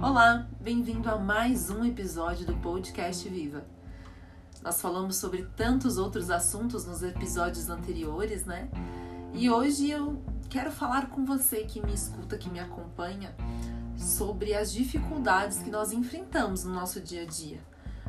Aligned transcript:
Olá, 0.00 0.46
bem-vindo 0.60 1.08
a 1.08 1.16
mais 1.16 1.70
um 1.70 1.82
episódio 1.82 2.44
do 2.44 2.54
podcast 2.56 3.26
Viva. 3.30 3.64
Nós 4.62 4.78
falamos 4.78 5.16
sobre 5.16 5.48
tantos 5.56 5.96
outros 5.96 6.30
assuntos 6.30 6.84
nos 6.84 7.02
episódios 7.02 7.70
anteriores, 7.70 8.44
né? 8.44 8.68
E 9.32 9.48
hoje 9.48 9.90
eu 9.90 10.22
quero 10.50 10.70
falar 10.70 11.08
com 11.08 11.24
você 11.24 11.64
que 11.64 11.80
me 11.80 11.94
escuta, 11.94 12.36
que 12.36 12.50
me 12.50 12.60
acompanha, 12.60 13.34
sobre 13.96 14.52
as 14.52 14.70
dificuldades 14.70 15.62
que 15.62 15.70
nós 15.70 15.90
enfrentamos 15.92 16.62
no 16.62 16.74
nosso 16.74 17.00
dia 17.00 17.22
a 17.22 17.26
dia. 17.26 17.58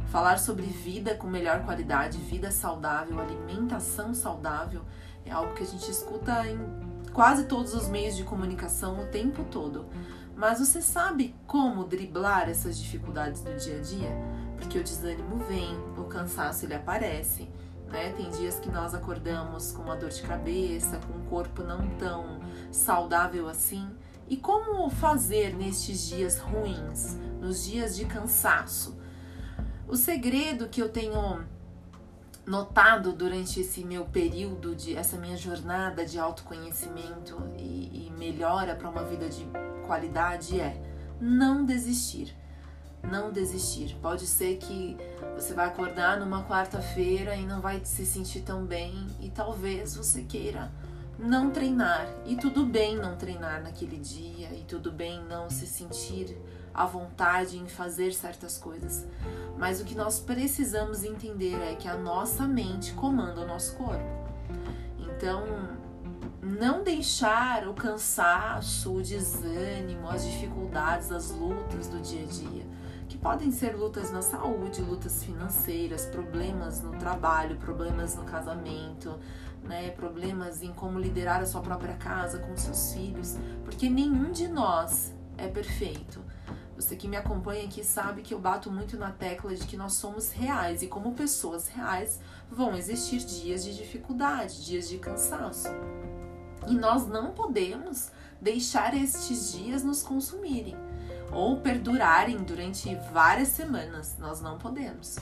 Falar 0.08 0.40
sobre 0.40 0.66
vida 0.66 1.16
com 1.16 1.28
melhor 1.28 1.64
qualidade, 1.64 2.18
vida 2.18 2.52
saudável, 2.52 3.18
alimentação 3.18 4.14
saudável, 4.14 4.82
é 5.26 5.32
algo 5.32 5.54
que 5.54 5.64
a 5.64 5.68
gente 5.68 5.90
escuta 5.90 6.46
em 6.46 6.60
quase 7.14 7.46
todos 7.46 7.74
os 7.74 7.88
meios 7.88 8.18
de 8.18 8.26
comunicação 8.26 9.02
o 9.02 9.08
tempo 9.08 9.46
todo. 9.46 9.86
Mas 10.38 10.60
você 10.60 10.84
sabe 10.84 11.34
como 11.48 11.84
driblar 11.84 12.48
essas 12.48 12.78
dificuldades 12.78 13.42
do 13.42 13.56
dia 13.56 13.80
a 13.80 13.82
dia? 13.82 14.12
Porque 14.56 14.78
o 14.78 14.84
desânimo 14.84 15.38
vem, 15.38 15.76
o 15.98 16.04
cansaço 16.04 16.64
ele 16.64 16.76
aparece, 16.76 17.50
né? 17.88 18.14
Tem 18.14 18.30
dias 18.30 18.60
que 18.60 18.70
nós 18.70 18.94
acordamos 18.94 19.72
com 19.72 19.82
uma 19.82 19.96
dor 19.96 20.10
de 20.12 20.22
cabeça, 20.22 21.00
com 21.00 21.18
um 21.18 21.26
corpo 21.26 21.64
não 21.64 21.90
tão 21.98 22.40
saudável 22.72 23.50
assim. 23.50 23.90
E 24.30 24.38
como 24.38 24.88
fazer 24.92 25.56
nestes 25.56 26.08
dias 26.08 26.38
ruins, 26.38 27.18
nos 27.42 27.66
dias 27.66 27.96
de 27.96 28.06
cansaço? 28.06 28.96
O 29.88 29.96
segredo 29.96 30.68
que 30.68 30.82
eu 30.82 30.90
tenho 30.90 31.44
notado 32.46 33.12
durante 33.12 33.60
esse 33.60 33.84
meu 33.84 34.06
período 34.06 34.76
de 34.76 34.96
essa 34.96 35.18
minha 35.18 35.36
jornada 35.36 36.06
de 36.06 36.20
autoconhecimento 36.20 37.42
melhora 38.38 38.76
para 38.76 38.88
uma 38.88 39.04
vida 39.04 39.28
de 39.28 39.48
qualidade 39.88 40.60
é 40.60 40.80
não 41.20 41.66
desistir. 41.66 42.36
Não 43.02 43.32
desistir. 43.32 43.98
Pode 44.00 44.28
ser 44.28 44.58
que 44.58 44.96
você 45.34 45.56
vai 45.56 45.66
acordar 45.66 46.20
numa 46.20 46.44
quarta-feira 46.44 47.36
e 47.36 47.46
não 47.48 47.60
vai 47.60 47.82
se 47.84 48.06
sentir 48.06 48.42
tão 48.42 48.64
bem 48.64 49.08
e 49.20 49.30
talvez 49.30 49.96
você 49.96 50.22
queira 50.22 50.72
não 51.18 51.50
treinar. 51.50 52.08
E 52.28 52.36
tudo 52.36 52.64
bem 52.64 52.96
não 52.96 53.16
treinar 53.16 53.64
naquele 53.64 53.98
dia 53.98 54.54
e 54.54 54.64
tudo 54.68 54.92
bem 54.92 55.24
não 55.24 55.50
se 55.50 55.66
sentir 55.66 56.38
à 56.72 56.86
vontade 56.86 57.58
em 57.58 57.68
fazer 57.68 58.14
certas 58.14 58.56
coisas. 58.56 59.04
Mas 59.58 59.82
o 59.82 59.86
que 59.86 59.96
nós 59.96 60.20
precisamos 60.20 61.04
entender 61.04 61.60
é 61.60 61.74
que 61.74 61.88
a 61.88 61.98
nossa 61.98 62.48
mente 62.48 62.94
comanda 62.94 63.42
o 63.42 63.48
nosso 63.48 63.76
corpo. 63.76 64.28
Então, 65.00 65.77
não 66.48 66.82
deixar 66.82 67.68
o 67.68 67.74
cansaço, 67.74 68.94
o 68.94 69.02
desânimo, 69.02 70.08
as 70.08 70.26
dificuldades, 70.26 71.12
as 71.12 71.30
lutas 71.32 71.88
do 71.88 72.00
dia 72.00 72.24
a 72.24 72.26
dia, 72.26 72.66
que 73.10 73.18
podem 73.18 73.52
ser 73.52 73.76
lutas 73.76 74.12
na 74.12 74.22
saúde, 74.22 74.82
lutas 74.82 75.24
financeiras, 75.24 76.06
problemas 76.06 76.82
no 76.82 76.92
trabalho, 76.98 77.58
problemas 77.58 78.16
no 78.16 78.24
casamento, 78.24 79.20
né, 79.64 79.90
problemas 79.92 80.62
em 80.62 80.72
como 80.72 80.98
liderar 80.98 81.42
a 81.42 81.46
sua 81.46 81.62
própria 81.62 81.96
casa 81.96 82.40
com 82.40 82.56
seus 82.56 82.94
filhos, 82.94 83.38
porque 83.66 83.90
nenhum 83.90 84.32
de 84.32 84.48
nós 84.48 85.14
é 85.38 85.48
perfeito. 85.48 86.22
Você 86.78 86.96
que 86.96 87.08
me 87.08 87.18
acompanha 87.18 87.66
aqui 87.66 87.84
sabe 87.84 88.22
que 88.22 88.34
eu 88.34 88.40
bato 88.40 88.72
muito 88.72 88.98
na 88.98 89.12
tecla 89.12 89.54
de 89.54 89.66
que 89.66 89.76
nós 89.76 89.94
somos 89.94 90.32
reais 90.32 90.82
e 90.82 90.88
como 90.88 91.14
pessoas 91.14 91.68
reais 91.68 92.22
vão 92.50 92.76
existir 92.76 93.18
dias 93.18 93.64
de 93.64 93.76
dificuldade, 93.76 94.64
dias 94.64 94.88
de 94.88 94.98
cansaço. 95.00 95.70
E 96.68 96.74
nós 96.74 97.08
não 97.08 97.32
podemos 97.32 98.12
deixar 98.42 98.96
estes 98.96 99.54
dias 99.54 99.84
nos 99.84 100.02
consumirem 100.02 100.76
ou 101.32 101.58
perdurarem 101.58 102.38
durante 102.44 102.94
várias 103.12 103.50
semanas. 103.50 104.16
Nós 104.20 104.42
não 104.42 104.58
podemos. 104.58 105.18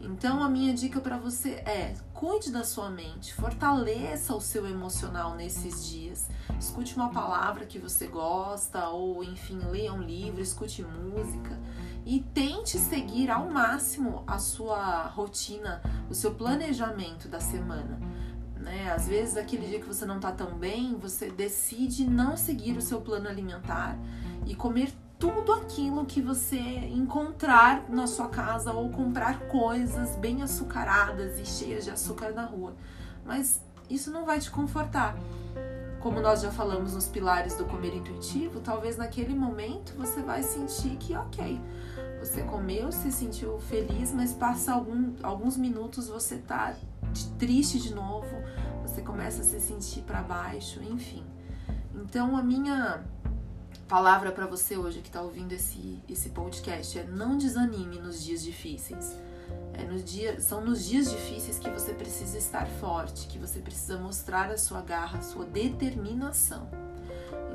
Então, 0.00 0.42
a 0.42 0.48
minha 0.48 0.72
dica 0.72 1.00
para 1.00 1.16
você 1.18 1.50
é: 1.66 1.94
cuide 2.14 2.52
da 2.52 2.62
sua 2.62 2.88
mente, 2.88 3.34
fortaleça 3.34 4.34
o 4.34 4.40
seu 4.40 4.66
emocional 4.66 5.34
nesses 5.34 5.86
dias. 5.86 6.28
Escute 6.58 6.94
uma 6.94 7.10
palavra 7.10 7.66
que 7.66 7.78
você 7.78 8.06
gosta, 8.06 8.88
ou 8.88 9.24
enfim, 9.24 9.58
leia 9.70 9.92
um 9.92 10.02
livro, 10.02 10.40
escute 10.40 10.82
música 10.82 11.58
e 12.06 12.20
tente 12.20 12.78
seguir 12.78 13.30
ao 13.30 13.50
máximo 13.50 14.22
a 14.26 14.38
sua 14.38 15.02
rotina, 15.08 15.82
o 16.08 16.14
seu 16.14 16.32
planejamento 16.34 17.28
da 17.28 17.40
semana 17.40 17.98
né? 18.60 18.92
Às 18.92 19.08
vezes, 19.08 19.36
aquele 19.36 19.66
dia 19.66 19.80
que 19.80 19.86
você 19.86 20.04
não 20.04 20.20
tá 20.20 20.32
tão 20.32 20.54
bem, 20.54 20.96
você 20.96 21.30
decide 21.30 22.08
não 22.08 22.36
seguir 22.36 22.76
o 22.76 22.82
seu 22.82 23.00
plano 23.00 23.28
alimentar 23.28 23.98
e 24.46 24.54
comer 24.54 24.92
tudo 25.18 25.52
aquilo 25.52 26.06
que 26.06 26.20
você 26.20 26.58
encontrar 26.58 27.88
na 27.88 28.06
sua 28.06 28.28
casa 28.28 28.72
ou 28.72 28.88
comprar 28.90 29.40
coisas 29.48 30.14
bem 30.16 30.42
açucaradas 30.42 31.38
e 31.40 31.44
cheias 31.44 31.84
de 31.84 31.90
açúcar 31.90 32.30
na 32.30 32.44
rua. 32.44 32.74
Mas 33.24 33.60
isso 33.90 34.10
não 34.10 34.24
vai 34.24 34.38
te 34.38 34.50
confortar. 34.50 35.16
Como 36.00 36.20
nós 36.20 36.40
já 36.40 36.52
falamos 36.52 36.94
nos 36.94 37.08
pilares 37.08 37.56
do 37.56 37.64
comer 37.64 37.96
intuitivo, 37.96 38.60
talvez 38.60 38.96
naquele 38.96 39.34
momento 39.34 39.92
você 39.96 40.22
vai 40.22 40.44
sentir 40.44 40.96
que, 40.96 41.16
ok, 41.16 41.60
você 42.20 42.42
comeu, 42.42 42.92
se 42.92 43.10
sentiu 43.10 43.58
feliz, 43.58 44.12
mas 44.12 44.32
passa 44.32 44.72
algum, 44.72 45.14
alguns 45.24 45.56
minutos 45.56 46.08
você 46.08 46.36
tá 46.36 46.76
triste 47.38 47.80
de 47.80 47.92
novo, 47.92 48.28
você 48.88 49.02
começa 49.02 49.42
a 49.42 49.44
se 49.44 49.60
sentir 49.60 50.00
para 50.02 50.22
baixo, 50.22 50.82
enfim. 50.82 51.24
Então 51.94 52.36
a 52.36 52.42
minha 52.42 53.04
palavra 53.86 54.32
para 54.32 54.46
você 54.46 54.76
hoje 54.76 55.00
que 55.00 55.08
está 55.08 55.20
ouvindo 55.20 55.52
esse, 55.52 56.02
esse 56.08 56.30
podcast 56.30 56.98
é 56.98 57.04
não 57.04 57.36
desanime 57.36 57.98
nos 57.98 58.22
dias 58.22 58.42
difíceis. 58.42 59.16
É 59.72 59.84
nos 59.84 60.04
dia, 60.04 60.40
são 60.40 60.62
nos 60.62 60.86
dias 60.86 61.10
difíceis 61.10 61.58
que 61.58 61.70
você 61.70 61.92
precisa 61.94 62.36
estar 62.36 62.66
forte, 62.66 63.28
que 63.28 63.38
você 63.38 63.60
precisa 63.60 63.96
mostrar 63.98 64.50
a 64.50 64.58
sua 64.58 64.82
garra, 64.82 65.18
a 65.18 65.22
sua 65.22 65.44
determinação. 65.44 66.68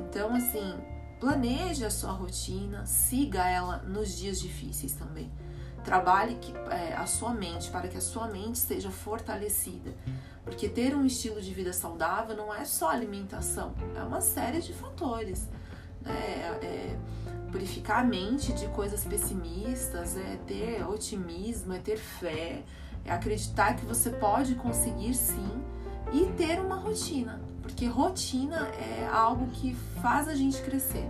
Então, 0.00 0.34
assim, 0.34 0.74
planeje 1.20 1.84
a 1.84 1.90
sua 1.90 2.12
rotina, 2.12 2.84
siga 2.86 3.48
ela 3.48 3.78
nos 3.78 4.16
dias 4.16 4.40
difíceis 4.40 4.92
também. 4.94 5.30
Trabalhe 5.84 6.36
que, 6.36 6.52
é, 6.70 6.94
a 6.94 7.06
sua 7.06 7.34
mente 7.34 7.70
para 7.70 7.88
que 7.88 7.98
a 7.98 8.00
sua 8.00 8.26
mente 8.26 8.58
seja 8.58 8.90
fortalecida. 8.90 9.94
Porque 10.44 10.68
ter 10.68 10.94
um 10.94 11.04
estilo 11.04 11.40
de 11.40 11.52
vida 11.52 11.72
saudável 11.72 12.36
não 12.36 12.54
é 12.54 12.64
só 12.64 12.90
alimentação, 12.90 13.74
é 13.94 14.02
uma 14.02 14.20
série 14.20 14.60
de 14.60 14.72
fatores. 14.72 15.48
Né? 16.02 16.12
É, 16.12 16.66
é 16.66 16.98
purificar 17.54 18.00
a 18.00 18.04
mente 18.04 18.52
de 18.52 18.66
coisas 18.68 19.04
pessimistas, 19.04 20.16
é 20.16 20.38
ter 20.44 20.84
otimismo, 20.88 21.72
é 21.72 21.78
ter 21.78 21.96
fé, 21.96 22.64
é 23.04 23.12
acreditar 23.12 23.76
que 23.76 23.84
você 23.84 24.10
pode 24.10 24.56
conseguir 24.56 25.14
sim 25.14 25.62
e 26.12 26.26
ter 26.32 26.60
uma 26.60 26.74
rotina, 26.74 27.40
porque 27.62 27.86
rotina 27.86 28.68
é 28.70 29.08
algo 29.12 29.46
que 29.52 29.72
faz 30.02 30.28
a 30.28 30.34
gente 30.34 30.60
crescer. 30.62 31.08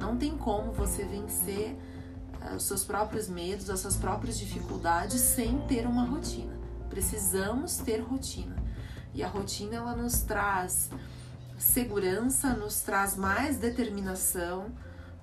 Não 0.00 0.16
tem 0.16 0.36
como 0.36 0.72
você 0.72 1.04
vencer 1.04 1.76
os 2.54 2.64
seus 2.64 2.84
próprios 2.84 3.28
medos, 3.28 3.70
as 3.70 3.80
suas 3.80 3.96
próprias 3.96 4.38
dificuldades 4.38 5.20
sem 5.20 5.58
ter 5.66 5.86
uma 5.86 6.04
rotina. 6.04 6.56
Precisamos 6.88 7.78
ter 7.78 7.98
rotina. 8.00 8.56
E 9.14 9.22
a 9.22 9.28
rotina 9.28 9.76
ela 9.76 9.96
nos 9.96 10.20
traz 10.20 10.90
segurança, 11.58 12.54
nos 12.54 12.80
traz 12.80 13.16
mais 13.16 13.56
determinação, 13.56 14.66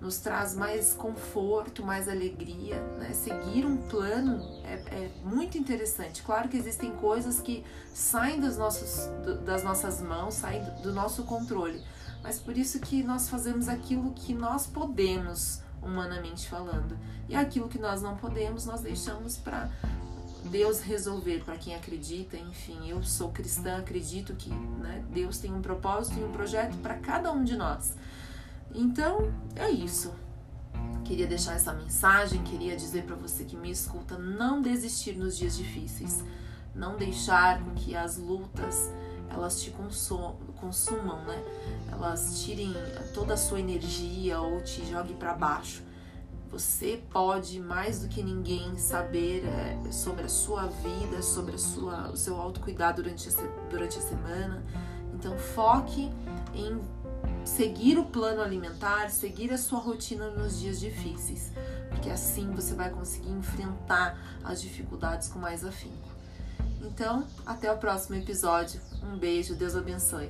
nos 0.04 0.18
traz 0.18 0.54
mais 0.54 0.94
conforto, 0.94 1.86
mais 1.86 2.10
alegria. 2.10 2.82
Né? 2.98 3.14
Seguir 3.14 3.66
um 3.66 3.78
plano 3.88 4.42
é, 4.66 4.74
é, 4.74 5.12
muito 5.24 5.58
interessante. 5.58 6.22
Claro 6.24 6.50
que 6.50 6.58
existem 6.58 6.92
coisas 6.92 7.40
que 7.40 7.64
saem 7.94 8.40
das 8.40 8.58
nossas 8.58 10.02
mãos, 10.02 10.34
saem 10.34 10.62
do 10.82 10.92
nosso 10.92 11.24
controle, 11.24 11.82
mas 12.22 12.40
por 12.40 12.58
isso 12.58 12.80
que 12.80 13.02
nós 13.02 13.30
fazemos 13.30 13.70
aquilo 13.70 14.12
que 14.14 14.34
nós 14.34 14.68
podemos 14.68 15.62
humanamente 15.84 16.48
falando. 16.48 16.98
E 17.28 17.36
aquilo 17.36 17.68
que 17.68 17.80
nós 17.80 18.02
não 18.02 18.16
podemos, 18.16 18.66
nós 18.66 18.82
deixamos 18.82 19.38
para 19.38 19.70
Deus 20.46 20.82
resolver 20.82 21.44
para 21.44 21.58
quem 21.58 21.76
acredita. 21.76 22.38
Enfim, 22.38 22.90
eu 22.90 23.02
sou 23.04 23.32
cristã, 23.32 23.78
acredito 23.78 24.34
que 24.36 24.50
né, 24.50 25.04
Deus 25.12 25.38
tem 25.38 25.54
um 25.54 25.62
propósito 25.62 26.20
e 26.20 26.24
um 26.24 26.32
projeto 26.32 26.76
para 26.78 26.96
cada 26.96 27.32
um 27.32 27.44
de 27.44 27.56
nós. 27.56 27.96
Então, 28.74 29.32
é 29.56 29.70
isso. 29.70 30.14
Queria 31.06 31.28
deixar 31.28 31.54
essa 31.54 31.74
mensagem, 31.74 32.44
queria 32.44 32.76
dizer 32.76 33.04
para 33.04 33.16
você 33.16 33.44
que 33.44 33.56
me 33.56 33.70
escuta, 33.70 34.18
não 34.18 34.62
desistir 34.62 35.16
nos 35.16 35.38
dias 35.38 35.56
difíceis, 35.56 36.24
não 36.74 36.96
deixar 36.96 37.62
com 37.64 37.72
que 37.72 37.96
as 37.96 38.18
lutas 38.18 38.90
elas 39.30 39.62
te 39.62 39.74
consumam, 40.60 41.24
né? 41.26 41.44
Elas 41.92 42.42
tirem 42.44 42.74
toda 43.14 43.34
a 43.34 43.38
sua 43.38 43.60
energia 43.60 44.40
ou 44.40 44.62
te 44.62 44.86
joguem 44.86 45.16
para 45.16 45.34
baixo. 45.34 45.84
Você 46.52 47.02
pode 47.10 47.60
mais 47.60 48.02
do 48.02 48.08
que 48.08 48.22
ninguém 48.22 48.78
saber 48.78 49.44
é, 49.44 49.92
sobre 49.92 50.26
a 50.26 50.30
sua 50.30 50.68
vida, 50.68 51.22
sobre 51.24 51.56
a 51.56 51.58
sua, 51.58 52.12
o 52.12 52.16
seu 52.16 52.40
autocuidado 52.40 53.02
durante 53.02 53.28
a, 53.28 53.32
durante 53.70 53.98
a 53.98 54.02
semana. 54.02 54.64
Então 55.16 55.36
foque 55.36 56.12
em 56.54 56.80
seguir 57.44 57.98
o 57.98 58.06
plano 58.06 58.42
alimentar, 58.42 59.10
seguir 59.10 59.52
a 59.52 59.58
sua 59.58 59.80
rotina 59.80 60.30
nos 60.30 60.60
dias 60.60 60.80
difíceis, 60.80 61.52
porque 61.90 62.10
assim 62.10 62.52
você 62.52 62.74
vai 62.74 62.90
conseguir 62.90 63.32
enfrentar 63.32 64.18
as 64.44 64.62
dificuldades 64.62 65.30
com 65.30 65.40
mais 65.40 65.66
afinco. 65.66 66.14
Então, 66.84 67.26
até 67.46 67.72
o 67.72 67.78
próximo 67.78 68.16
episódio. 68.16 68.80
Um 69.02 69.18
beijo, 69.18 69.56
Deus 69.56 69.76
abençoe. 69.76 70.30